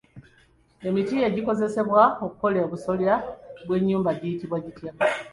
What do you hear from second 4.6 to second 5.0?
gitya?